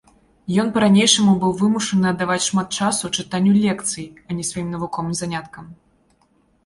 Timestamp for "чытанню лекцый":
3.17-4.07